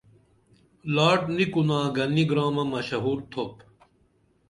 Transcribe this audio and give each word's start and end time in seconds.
لاٹ 0.95 1.21
نی 1.35 1.45
کُنا 1.51 1.79
گنی 1.95 2.23
گرامہ 2.29 2.63
مشہُور 2.71 3.19
تُھوپ 3.31 3.53